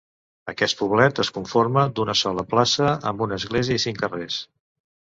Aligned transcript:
Aquest 0.53 0.79
poblet 0.79 1.21
es 1.25 1.29
conforma 1.35 1.85
d'una 2.01 2.17
sola 2.23 2.47
plaça 2.57 2.91
amb 3.13 3.25
una 3.29 3.41
església 3.43 3.81
i 3.81 3.87
cinc 3.89 4.05
carrers. 4.05 4.45